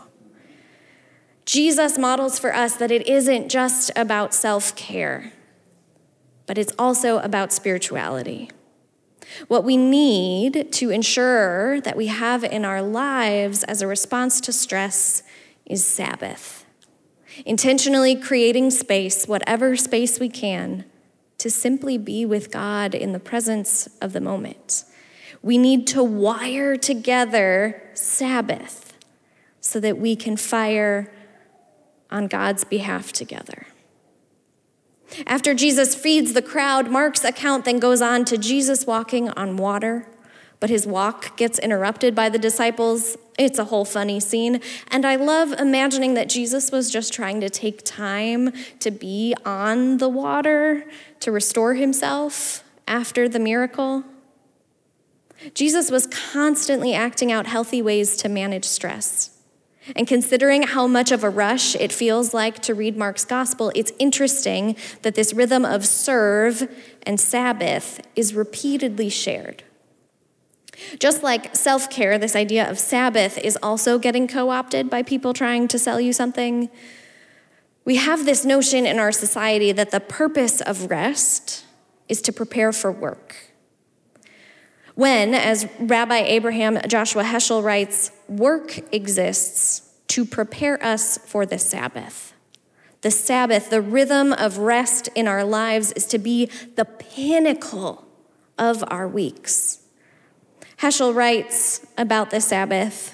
Jesus 1.46 1.98
models 1.98 2.38
for 2.38 2.53
us 2.53 2.75
that 2.75 2.91
it 2.91 3.08
isn't 3.08 3.48
just 3.50 3.91
about 3.96 4.34
self 4.34 4.75
care, 4.75 5.32
but 6.46 6.58
it's 6.58 6.74
also 6.77 7.20
about 7.20 7.53
spirituality. 7.53 8.50
What 9.48 9.63
we 9.63 9.77
need 9.77 10.72
to 10.74 10.89
ensure 10.89 11.79
that 11.82 11.96
we 11.98 12.08
have 12.08 12.44
in 12.44 12.65
our 12.65 12.82
lives 12.82 13.63
as 13.63 13.82
a 13.82 13.88
response 13.88 14.41
to 14.41 14.51
stress 14.53 15.24
is 15.65 15.86
Sabbath. 15.86 16.65
intentionally 17.46 18.15
creating 18.15 18.72
space, 18.72 19.27
whatever 19.27 19.75
space 19.75 20.20
we 20.20 20.27
can, 20.27 20.84
to 21.38 21.50
simply 21.50 21.98
be 21.98 22.25
with 22.25 22.51
God 22.51 22.96
in 22.96 23.12
the 23.12 23.20
presence 23.20 23.88
of 24.01 24.13
the 24.13 24.22
moment. 24.22 24.84
We 25.41 25.58
need 25.58 25.86
to 25.88 26.03
wire 26.03 26.77
together 26.77 27.82
Sabbath 27.94 28.98
so 29.62 29.79
that 29.79 29.98
we 29.98 30.15
can 30.15 30.38
fire 30.38 31.12
on 32.10 32.27
God's 32.27 32.63
behalf 32.63 33.12
together. 33.12 33.67
After 35.25 35.53
Jesus 35.53 35.96
feeds 35.96 36.34
the 36.34 36.41
crowd, 36.41 36.89
Mark's 36.89 37.24
account 37.24 37.65
then 37.65 37.79
goes 37.79 38.01
on 38.01 38.25
to 38.25 38.38
Jesus 38.38 38.86
walking 38.86 39.29
on 39.29 39.58
water, 39.58 40.08
but 40.59 40.69
his 40.69 40.87
walk 40.87 41.37
gets 41.37 41.59
interrupted 41.59 42.15
by 42.15 42.29
the 42.29 42.39
disciples. 42.39 43.17
It's 43.37 43.59
a 43.59 43.65
whole 43.65 43.85
funny 43.85 44.19
scene. 44.19 44.61
And 44.89 45.05
I 45.05 45.15
love 45.15 45.51
imagining 45.53 46.15
that 46.15 46.29
Jesus 46.29 46.71
was 46.71 46.89
just 46.89 47.13
trying 47.13 47.41
to 47.41 47.49
take 47.49 47.83
time 47.83 48.51
to 48.79 48.89
be 48.89 49.35
on 49.45 49.97
the 49.97 50.09
water 50.09 50.85
to 51.19 51.31
restore 51.31 51.75
himself 51.75 52.63
after 52.87 53.29
the 53.29 53.39
miracle. 53.39 54.03
Jesus 55.53 55.91
was 55.91 56.07
constantly 56.07 56.95
acting 56.95 57.31
out 57.31 57.45
healthy 57.45 57.81
ways 57.81 58.17
to 58.17 58.29
manage 58.29 58.65
stress. 58.65 59.37
And 59.95 60.07
considering 60.07 60.63
how 60.63 60.87
much 60.87 61.11
of 61.11 61.23
a 61.23 61.29
rush 61.29 61.75
it 61.75 61.93
feels 61.93 62.33
like 62.33 62.59
to 62.63 62.73
read 62.73 62.97
Mark's 62.97 63.23
gospel, 63.23 63.71
it's 63.75 63.93
interesting 63.99 64.75
that 65.03 65.15
this 65.15 65.33
rhythm 65.33 65.63
of 65.63 65.85
serve 65.85 66.67
and 67.03 67.19
Sabbath 67.19 68.01
is 68.15 68.33
repeatedly 68.33 69.09
shared. 69.09 69.63
Just 71.00 71.24
like 71.24 71.55
self 71.55 71.89
care, 71.89 72.17
this 72.17 72.36
idea 72.36 72.69
of 72.69 72.79
Sabbath 72.79 73.38
is 73.38 73.57
also 73.63 73.98
getting 73.98 74.27
co 74.27 74.50
opted 74.50 74.89
by 74.89 75.03
people 75.03 75.34
trying 75.34 75.67
to 75.69 75.79
sell 75.79 76.00
you 76.00 76.13
something. 76.13 76.69
We 77.86 77.96
have 77.96 78.25
this 78.25 78.46
notion 78.46 78.86
in 78.86 79.00
our 79.00 79.12
society 79.12 79.72
that 79.72 79.91
the 79.91 80.00
purpose 80.00 80.62
of 80.62 80.89
rest 80.89 81.65
is 82.10 82.22
to 82.24 82.34
prepare 82.34 82.72
for 82.74 82.91
work. 82.91 83.36
When, 84.96 85.34
as 85.34 85.67
Rabbi 85.79 86.17
Abraham 86.17 86.79
Joshua 86.88 87.24
Heschel 87.24 87.63
writes, 87.63 88.12
work 88.27 88.79
exists 88.93 89.93
to 90.10 90.25
prepare 90.25 90.84
us 90.84 91.17
for 91.17 91.46
the 91.46 91.60
Sabbath. 91.60 92.34
The 93.01 93.12
Sabbath, 93.12 93.69
the 93.69 93.81
rhythm 93.81 94.34
of 94.34 94.57
rest 94.57 95.07
in 95.13 95.27
our 95.27 95.43
lives, 95.43 95.91
is 95.91 96.07
to 96.07 96.17
be 96.17 96.50
the 96.75 96.86
pinnacle 96.86 98.07
of 98.57 98.84
our 98.88 99.07
weeks. 99.07 99.87
Heschel 100.79 101.13
writes 101.13 101.86
about 101.98 102.29
the 102.29 102.39
Sabbath. 102.39 103.13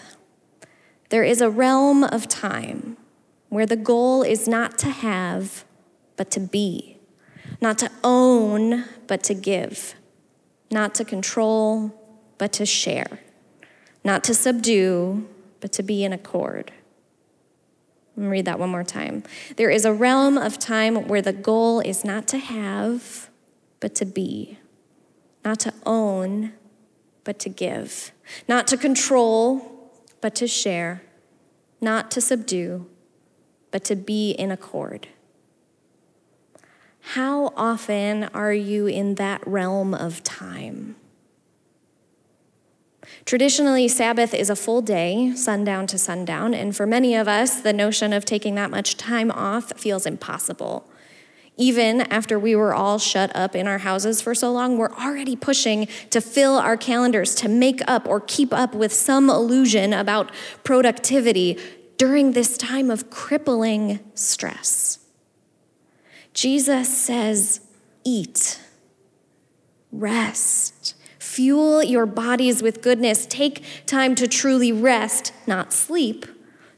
There 1.10 1.24
is 1.24 1.40
a 1.40 1.50
realm 1.50 2.04
of 2.04 2.28
time 2.28 2.98
where 3.50 3.66
the 3.66 3.78
goal 3.78 4.24
is 4.24 4.48
not 4.48 4.78
to 4.80 4.90
have, 4.90 5.64
but 6.18 6.30
to 6.32 6.40
be, 6.40 6.98
not 7.62 7.78
to 7.80 7.90
own, 8.04 8.86
but 9.08 9.24
to 9.24 9.34
give. 9.34 9.96
Not 10.72 10.96
to 10.96 11.06
control, 11.06 11.94
but 12.40 12.52
to 12.54 12.66
share, 12.66 13.20
not 14.04 14.24
to 14.24 14.34
subdue, 14.34 15.28
but 15.60 15.72
to 15.74 15.84
be 15.84 16.04
in 16.04 16.12
accord. 16.12 16.72
Let 18.18 18.24
me 18.24 18.30
read 18.30 18.46
that 18.46 18.58
one 18.58 18.70
more 18.70 18.84
time. 18.84 19.24
There 19.56 19.70
is 19.70 19.86
a 19.86 19.94
realm 19.94 20.36
of 20.36 20.58
time 20.58 21.08
where 21.08 21.22
the 21.22 21.32
goal 21.32 21.80
is 21.80 22.04
not 22.04 22.28
to 22.30 22.40
have, 22.40 23.30
but 23.80 23.94
to 23.96 24.06
be, 24.06 24.58
not 25.46 25.60
to 25.60 25.74
own, 25.86 26.54
but 27.24 27.40
to 27.40 27.50
give, 27.50 28.12
not 28.48 28.68
to 28.68 28.78
control, 28.78 29.92
but 30.22 30.36
to 30.36 30.48
share, 30.48 31.02
not 31.82 32.12
to 32.12 32.22
subdue, 32.22 32.88
but 33.72 33.84
to 33.86 33.96
be 33.96 34.32
in 34.32 34.52
accord. 34.52 35.08
How 37.02 37.52
often 37.58 38.26
are 38.34 38.54
you 38.54 38.88
in 38.88 39.16
that 39.16 39.46
realm 39.46 39.94
of 39.94 40.24
time? 40.24 40.96
Traditionally, 43.26 43.88
Sabbath 43.88 44.34
is 44.34 44.50
a 44.50 44.56
full 44.56 44.82
day, 44.82 45.34
sundown 45.36 45.88
to 45.88 45.98
sundown, 45.98 46.54
and 46.54 46.76
for 46.76 46.86
many 46.86 47.16
of 47.16 47.28
us, 47.28 47.62
the 47.62 47.74
notion 47.74 48.14
of 48.14 48.26
taking 48.26 48.56
that 48.56 48.72
much 48.72 48.96
time 48.98 49.32
off 49.32 49.74
feels 49.78 50.06
impossible. 50.06 50.90
Even 51.56 52.02
after 52.02 52.40
we 52.40 52.56
were 52.56 52.74
all 52.74 52.98
shut 52.98 53.36
up 53.36 53.56
in 53.56 53.68
our 53.68 53.78
houses 53.80 54.22
for 54.22 54.34
so 54.34 54.52
long, 54.52 54.78
we're 54.78 54.92
already 54.94 55.36
pushing 55.36 55.88
to 56.10 56.20
fill 56.20 56.56
our 56.56 56.76
calendars 56.76 57.36
to 57.36 57.48
make 57.48 57.82
up 57.88 58.08
or 58.08 58.20
keep 58.20 58.52
up 58.52 58.74
with 58.74 58.92
some 58.92 59.30
illusion 59.30 59.94
about 59.94 60.32
productivity 60.64 61.60
during 61.98 62.32
this 62.32 62.58
time 62.58 62.90
of 62.90 63.10
crippling 63.12 64.00
stress. 64.16 65.00
Jesus 66.34 66.90
says, 66.96 67.62
Eat, 68.04 68.60
rest, 69.92 70.96
fuel 71.20 71.84
your 71.84 72.08
bodies 72.08 72.64
with 72.64 72.82
goodness. 72.82 73.28
Take 73.28 73.64
time 73.86 74.16
to 74.16 74.28
truly 74.28 74.72
rest, 74.72 75.32
not 75.46 75.72
sleep. 75.72 76.26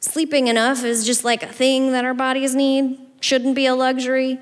Sleeping 0.02 0.48
enough 0.48 0.84
is 0.84 1.06
just 1.06 1.24
like 1.24 1.42
a 1.42 1.48
thing 1.48 1.94
that 1.94 2.06
our 2.06 2.14
bodies 2.14 2.54
need, 2.54 3.00
shouldn't 3.22 3.56
be 3.56 3.66
a 3.66 3.74
luxury. 3.74 4.40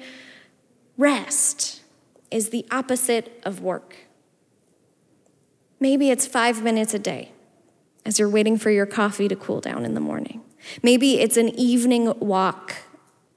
Rest 0.97 1.81
is 2.29 2.49
the 2.49 2.65
opposite 2.71 3.41
of 3.43 3.61
work. 3.61 3.95
Maybe 5.79 6.09
it's 6.09 6.27
five 6.27 6.63
minutes 6.63 6.93
a 6.93 6.99
day 6.99 7.31
as 8.05 8.19
you're 8.19 8.29
waiting 8.29 8.57
for 8.57 8.69
your 8.69 8.85
coffee 8.85 9.27
to 9.27 9.35
cool 9.35 9.59
down 9.59 9.85
in 9.85 9.93
the 9.93 9.99
morning. 9.99 10.41
Maybe 10.81 11.19
it's 11.19 11.37
an 11.37 11.49
evening 11.49 12.17
walk 12.19 12.75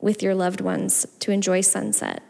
with 0.01 0.23
your 0.23 0.35
loved 0.35 0.61
ones 0.61 1.07
to 1.21 1.33
enjoy 1.33 1.61
sunset. 1.61 2.23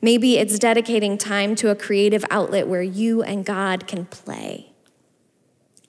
Maybe 0.00 0.38
it's 0.38 0.58
dedicating 0.58 1.18
time 1.18 1.54
to 1.56 1.70
a 1.70 1.74
creative 1.74 2.24
outlet 2.30 2.68
where 2.68 2.82
you 2.82 3.22
and 3.22 3.44
God 3.44 3.86
can 3.86 4.06
play, 4.06 4.72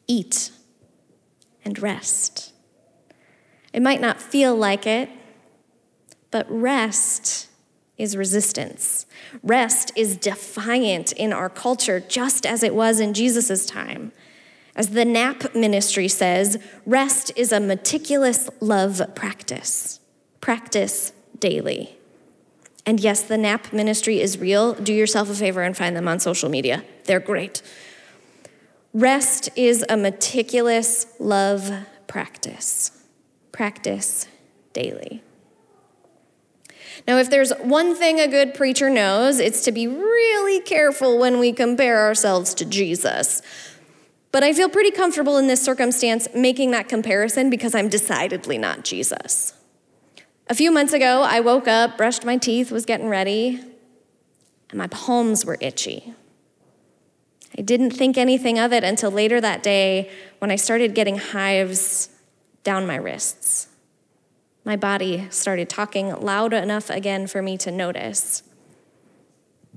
eat, 0.08 0.52
and 1.64 1.80
rest. 1.80 2.54
It 3.74 3.82
might 3.82 4.02
not 4.02 4.22
feel 4.22 4.56
like 4.56 4.88
it, 4.88 5.10
but 6.32 6.46
rest 6.50 7.48
is 8.02 8.18
resistance. 8.18 9.06
Rest 9.44 9.92
is 9.96 10.18
defiant 10.18 11.12
in 11.14 11.32
our 11.32 11.50
culture, 11.50 12.00
just 12.00 12.46
as 12.46 12.64
it 12.64 12.76
was 12.76 13.00
in 13.00 13.14
Jesus' 13.14 13.66
time. 13.66 14.12
As 14.76 14.90
the 14.90 15.06
NAP 15.06 15.54
ministry 15.54 16.08
says, 16.08 16.58
rest 16.86 17.32
is 17.36 17.52
a 17.52 17.60
meticulous 17.60 18.50
love 18.60 19.02
practice 19.16 20.00
practice 20.42 21.14
daily. 21.40 21.96
And 22.86 23.00
yes, 23.00 23.22
the 23.22 23.38
NAP 23.38 23.72
ministry 23.72 24.20
is 24.20 24.40
real. 24.40 24.74
Do 24.74 24.92
yourself 24.92 25.30
a 25.30 25.36
favor 25.36 25.62
and 25.62 25.78
find 25.78 25.96
them 25.96 26.08
on 26.08 26.20
social 26.20 26.50
media. 26.50 26.84
They're 27.06 27.20
great. 27.20 27.62
Rest 28.92 29.50
is 29.56 29.86
a 29.88 29.96
meticulous 29.96 31.06
love 31.20 31.72
practice. 32.08 33.06
Practice 33.52 34.28
daily. 34.74 35.22
Now, 37.08 37.18
if 37.18 37.30
there's 37.30 37.52
one 37.62 37.96
thing 37.96 38.20
a 38.20 38.28
good 38.28 38.54
preacher 38.54 38.90
knows, 38.90 39.40
it's 39.40 39.64
to 39.66 39.72
be 39.72 39.88
really 39.88 40.60
careful 40.62 41.18
when 41.18 41.40
we 41.40 41.52
compare 41.52 42.00
ourselves 42.00 42.54
to 42.56 42.66
Jesus. 42.66 43.42
But 44.32 44.44
I 44.44 44.54
feel 44.54 44.70
pretty 44.70 44.92
comfortable 44.92 45.38
in 45.38 45.48
this 45.48 45.62
circumstance 45.62 46.28
making 46.34 46.72
that 46.72 46.88
comparison 46.88 47.50
because 47.50 47.76
I'm 47.76 47.90
decidedly 47.90 48.58
not 48.58 48.84
Jesus. 48.84 49.54
A 50.48 50.54
few 50.54 50.72
months 50.72 50.94
ago, 50.94 51.24
I 51.24 51.40
woke 51.40 51.68
up, 51.68 51.98
brushed 51.98 52.26
my 52.26 52.38
teeth, 52.38 52.72
was 52.72 52.86
getting 52.86 53.08
ready, 53.08 53.62
and 54.70 54.78
my 54.78 54.88
palms 54.88 55.46
were 55.46 55.58
itchy. 55.60 56.14
I 57.58 57.62
didn't 57.62 57.92
think 57.92 58.18
anything 58.18 58.58
of 58.58 58.72
it 58.72 58.84
until 58.84 59.12
later 59.12 59.42
that 59.42 59.64
day 59.64 60.10
when 60.40 60.52
I 60.52 60.56
started 60.56 60.96
getting 60.96 61.18
hives 61.18 62.10
down 62.64 62.88
my 62.88 62.96
wrists. 62.96 63.68
My 64.64 64.76
body 64.76 65.28
started 65.32 65.70
talking 65.70 66.14
loud 66.14 66.54
enough 66.54 66.90
again 66.90 67.28
for 67.28 67.42
me 67.42 67.58
to 67.58 67.72
notice. 67.72 68.44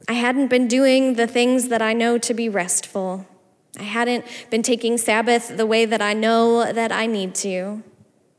I 0.08 0.12
hadn't 0.12 0.48
been 0.48 0.68
doing 0.68 1.14
the 1.14 1.26
things 1.26 1.68
that 1.68 1.80
I 1.80 1.94
know 1.94 2.18
to 2.18 2.34
be 2.34 2.48
restful. 2.48 3.26
I 3.78 3.84
hadn't 3.84 4.26
been 4.50 4.62
taking 4.62 4.98
Sabbath 4.98 5.56
the 5.56 5.66
way 5.66 5.86
that 5.86 6.02
I 6.02 6.12
know 6.12 6.70
that 6.70 6.92
I 6.92 7.06
need 7.06 7.34
to. 7.36 7.82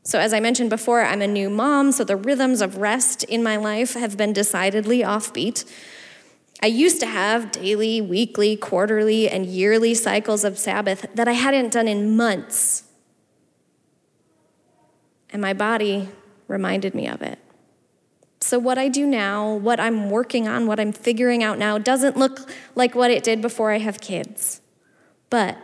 So, 0.04 0.20
as 0.20 0.32
I 0.32 0.38
mentioned 0.38 0.70
before, 0.70 1.02
I'm 1.02 1.20
a 1.20 1.26
new 1.26 1.50
mom, 1.50 1.90
so 1.90 2.04
the 2.04 2.16
rhythms 2.16 2.60
of 2.60 2.76
rest 2.76 3.24
in 3.24 3.42
my 3.42 3.56
life 3.56 3.94
have 3.94 4.16
been 4.16 4.32
decidedly 4.32 5.00
offbeat. 5.00 5.64
I 6.62 6.66
used 6.66 7.00
to 7.00 7.06
have 7.06 7.50
daily, 7.50 8.00
weekly, 8.00 8.56
quarterly, 8.56 9.28
and 9.28 9.44
yearly 9.44 9.94
cycles 9.94 10.44
of 10.44 10.58
Sabbath 10.58 11.06
that 11.12 11.26
I 11.26 11.32
hadn't 11.32 11.72
done 11.72 11.88
in 11.88 12.16
months. 12.16 12.84
And 15.30 15.42
my 15.42 15.52
body 15.52 16.08
reminded 16.48 16.94
me 16.94 17.08
of 17.08 17.22
it. 17.22 17.38
So, 18.40 18.58
what 18.58 18.78
I 18.78 18.88
do 18.88 19.06
now, 19.06 19.54
what 19.54 19.80
I'm 19.80 20.10
working 20.10 20.46
on, 20.46 20.66
what 20.66 20.78
I'm 20.78 20.92
figuring 20.92 21.42
out 21.42 21.58
now, 21.58 21.78
doesn't 21.78 22.16
look 22.16 22.48
like 22.74 22.94
what 22.94 23.10
it 23.10 23.24
did 23.24 23.40
before 23.40 23.72
I 23.72 23.78
have 23.78 24.00
kids. 24.00 24.60
But 25.30 25.58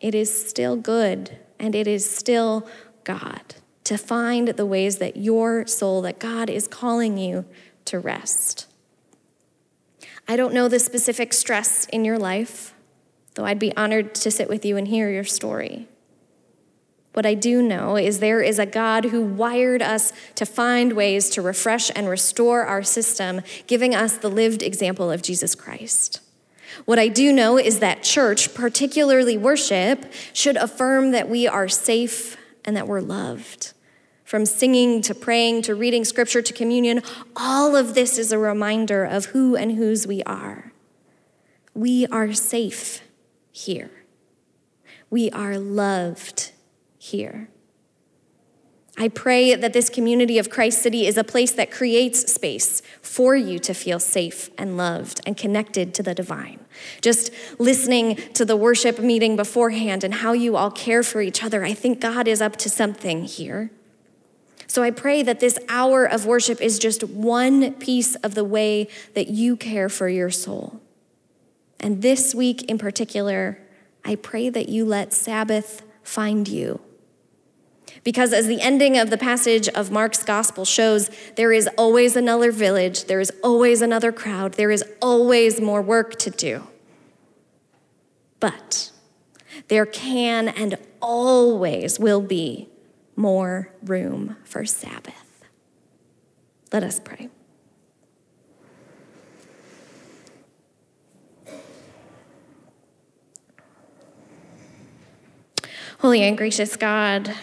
it 0.00 0.14
is 0.14 0.48
still 0.48 0.76
good 0.76 1.38
and 1.58 1.74
it 1.74 1.86
is 1.86 2.08
still 2.08 2.66
God. 3.04 3.56
to 3.84 3.98
find 3.98 4.48
the 4.48 4.64
ways 4.64 4.96
that 4.96 5.18
your 5.18 5.66
soul, 5.66 6.00
that 6.00 6.18
God 6.18 6.48
is 6.48 6.66
calling 6.66 7.18
you 7.18 7.44
to 7.84 7.98
rest. 7.98 8.66
I 10.26 10.36
don't 10.36 10.54
know 10.54 10.68
the 10.68 10.78
specific 10.78 11.34
stress 11.34 11.84
in 11.86 12.02
your 12.02 12.18
life, 12.18 12.74
though 13.34 13.44
I'd 13.44 13.58
be 13.58 13.76
honored 13.76 14.14
to 14.16 14.30
sit 14.30 14.48
with 14.48 14.64
you 14.64 14.78
and 14.78 14.88
hear 14.88 15.10
your 15.10 15.24
story. 15.24 15.86
What 17.14 17.24
I 17.24 17.34
do 17.34 17.62
know 17.62 17.96
is 17.96 18.18
there 18.18 18.42
is 18.42 18.58
a 18.58 18.66
God 18.66 19.06
who 19.06 19.22
wired 19.22 19.80
us 19.80 20.12
to 20.34 20.44
find 20.44 20.94
ways 20.94 21.30
to 21.30 21.42
refresh 21.42 21.88
and 21.94 22.08
restore 22.08 22.64
our 22.64 22.82
system, 22.82 23.40
giving 23.68 23.94
us 23.94 24.16
the 24.16 24.28
lived 24.28 24.62
example 24.62 25.12
of 25.12 25.22
Jesus 25.22 25.54
Christ. 25.54 26.20
What 26.86 26.98
I 26.98 27.06
do 27.06 27.32
know 27.32 27.56
is 27.56 27.78
that 27.78 28.02
church, 28.02 28.52
particularly 28.52 29.38
worship, 29.38 30.12
should 30.32 30.56
affirm 30.56 31.12
that 31.12 31.28
we 31.28 31.46
are 31.46 31.68
safe 31.68 32.36
and 32.64 32.76
that 32.76 32.88
we're 32.88 33.00
loved. 33.00 33.74
From 34.24 34.44
singing 34.44 35.00
to 35.02 35.14
praying 35.14 35.62
to 35.62 35.76
reading 35.76 36.04
scripture 36.04 36.42
to 36.42 36.52
communion, 36.52 37.00
all 37.36 37.76
of 37.76 37.94
this 37.94 38.18
is 38.18 38.32
a 38.32 38.38
reminder 38.38 39.04
of 39.04 39.26
who 39.26 39.54
and 39.54 39.76
whose 39.76 40.04
we 40.04 40.24
are. 40.24 40.72
We 41.74 42.06
are 42.08 42.32
safe 42.32 43.02
here. 43.52 43.92
We 45.10 45.30
are 45.30 45.58
loved 45.58 46.50
here. 47.04 47.48
I 48.96 49.08
pray 49.08 49.56
that 49.56 49.72
this 49.72 49.90
community 49.90 50.38
of 50.38 50.50
Christ 50.50 50.80
City 50.80 51.06
is 51.06 51.16
a 51.16 51.24
place 51.24 51.50
that 51.52 51.72
creates 51.72 52.32
space 52.32 52.80
for 53.02 53.34
you 53.34 53.58
to 53.58 53.74
feel 53.74 53.98
safe 53.98 54.50
and 54.56 54.76
loved 54.76 55.20
and 55.26 55.36
connected 55.36 55.94
to 55.94 56.02
the 56.02 56.14
divine. 56.14 56.60
Just 57.00 57.32
listening 57.58 58.16
to 58.34 58.44
the 58.44 58.56
worship 58.56 59.00
meeting 59.00 59.34
beforehand 59.34 60.04
and 60.04 60.14
how 60.14 60.32
you 60.32 60.56
all 60.56 60.70
care 60.70 61.02
for 61.02 61.20
each 61.20 61.42
other, 61.42 61.64
I 61.64 61.74
think 61.74 62.00
God 62.00 62.28
is 62.28 62.40
up 62.40 62.54
to 62.56 62.70
something 62.70 63.24
here. 63.24 63.70
So 64.68 64.82
I 64.82 64.92
pray 64.92 65.22
that 65.24 65.40
this 65.40 65.58
hour 65.68 66.04
of 66.04 66.24
worship 66.24 66.60
is 66.60 66.78
just 66.78 67.02
one 67.02 67.74
piece 67.74 68.14
of 68.16 68.34
the 68.34 68.44
way 68.44 68.88
that 69.14 69.28
you 69.28 69.56
care 69.56 69.88
for 69.88 70.08
your 70.08 70.30
soul. 70.30 70.80
And 71.80 72.00
this 72.00 72.34
week 72.34 72.62
in 72.62 72.78
particular, 72.78 73.58
I 74.04 74.14
pray 74.14 74.50
that 74.50 74.68
you 74.68 74.84
let 74.84 75.12
Sabbath 75.12 75.82
find 76.02 76.46
you. 76.46 76.80
Because 78.04 78.34
as 78.34 78.46
the 78.46 78.60
ending 78.60 78.98
of 78.98 79.08
the 79.08 79.16
passage 79.16 79.66
of 79.70 79.90
Mark's 79.90 80.22
gospel 80.22 80.66
shows, 80.66 81.10
there 81.36 81.52
is 81.52 81.68
always 81.78 82.16
another 82.16 82.52
village, 82.52 83.06
there 83.06 83.18
is 83.18 83.32
always 83.42 83.80
another 83.80 84.12
crowd, 84.12 84.54
there 84.54 84.70
is 84.70 84.84
always 85.00 85.60
more 85.60 85.80
work 85.80 86.16
to 86.18 86.30
do. 86.30 86.64
But 88.40 88.92
there 89.68 89.86
can 89.86 90.48
and 90.48 90.76
always 91.00 91.98
will 91.98 92.20
be 92.20 92.68
more 93.16 93.72
room 93.82 94.36
for 94.44 94.66
Sabbath. 94.66 95.14
Let 96.72 96.82
us 96.82 97.00
pray. 97.00 97.30
Holy 106.00 106.20
and 106.20 106.36
gracious 106.36 106.76
God, 106.76 107.34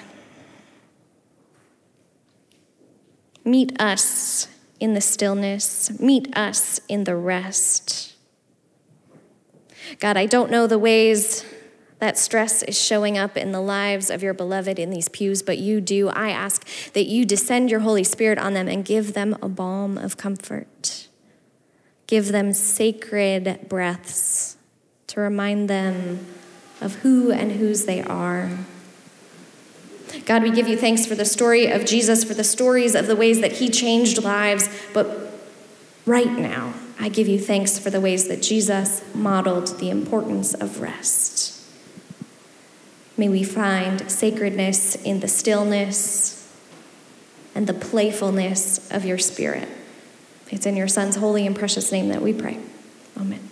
meet 3.51 3.79
us 3.81 4.47
in 4.79 4.93
the 4.93 5.01
stillness, 5.01 5.99
meet 5.99 6.35
us 6.35 6.79
in 6.87 7.03
the 7.03 7.15
rest. 7.15 8.15
God, 9.99 10.15
I 10.15 10.25
don't 10.25 10.49
know 10.49 10.67
the 10.67 10.79
ways 10.79 11.45
that 11.99 12.17
stress 12.17 12.63
is 12.63 12.81
showing 12.81 13.17
up 13.17 13.35
in 13.35 13.51
the 13.51 13.61
lives 13.61 14.09
of 14.09 14.23
your 14.23 14.33
beloved 14.33 14.79
in 14.79 14.89
these 14.89 15.09
pews, 15.09 15.43
but 15.43 15.57
you 15.57 15.81
do. 15.81 16.07
I 16.07 16.29
ask 16.29 16.65
that 16.93 17.05
you 17.05 17.25
descend 17.25 17.69
your 17.69 17.81
Holy 17.81 18.05
Spirit 18.05 18.39
on 18.39 18.53
them 18.53 18.69
and 18.69 18.85
give 18.85 19.13
them 19.13 19.37
a 19.41 19.49
balm 19.49 19.97
of 19.97 20.17
comfort. 20.17 21.09
Give 22.07 22.29
them 22.29 22.53
sacred 22.53 23.67
breaths 23.67 24.57
to 25.07 25.19
remind 25.19 25.69
them 25.69 26.25
of 26.79 26.95
who 26.95 27.31
and 27.31 27.51
whose 27.51 27.85
they 27.85 28.01
are. 28.01 28.49
God, 30.25 30.43
we 30.43 30.51
give 30.51 30.67
you 30.67 30.77
thanks 30.77 31.05
for 31.05 31.15
the 31.15 31.25
story 31.25 31.67
of 31.67 31.85
Jesus, 31.85 32.23
for 32.23 32.33
the 32.33 32.43
stories 32.43 32.95
of 32.95 33.07
the 33.07 33.15
ways 33.15 33.41
that 33.41 33.53
he 33.53 33.69
changed 33.69 34.23
lives, 34.23 34.69
but 34.93 35.33
right 36.05 36.31
now, 36.31 36.73
I 36.99 37.09
give 37.09 37.27
you 37.27 37.39
thanks 37.39 37.79
for 37.79 37.89
the 37.89 37.99
ways 37.99 38.27
that 38.27 38.41
Jesus 38.41 39.03
modeled 39.15 39.79
the 39.79 39.89
importance 39.89 40.53
of 40.53 40.81
rest. 40.81 41.59
May 43.17 43.29
we 43.29 43.43
find 43.43 44.09
sacredness 44.09 44.95
in 44.95 45.19
the 45.19 45.27
stillness 45.27 46.37
and 47.53 47.67
the 47.67 47.73
playfulness 47.73 48.89
of 48.91 49.05
your 49.05 49.17
spirit. 49.17 49.67
It's 50.49 50.65
in 50.65 50.75
your 50.75 50.87
Son's 50.87 51.15
holy 51.15 51.45
and 51.47 51.55
precious 51.55 51.91
name 51.91 52.09
that 52.09 52.21
we 52.21 52.33
pray. 52.33 52.59
Amen. 53.17 53.50